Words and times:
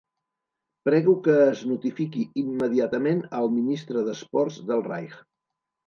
Prego 0.87 1.13
que 1.27 1.35
es 1.49 1.61
notifiqui 1.73 2.25
immediatament 2.45 3.23
al 3.43 3.53
Ministre 3.61 4.07
d'Esports 4.11 4.63
del 4.73 4.87
Reich. 4.93 5.19